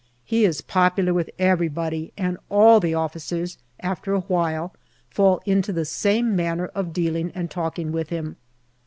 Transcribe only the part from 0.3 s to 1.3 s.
is popular with